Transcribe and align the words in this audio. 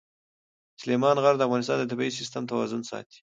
سلیمان 0.81 1.17
غر 1.23 1.35
د 1.37 1.41
افغانستان 1.47 1.77
د 1.79 1.83
طبعي 1.91 2.11
سیسټم 2.19 2.43
توازن 2.51 2.81
ساتي. 2.89 3.19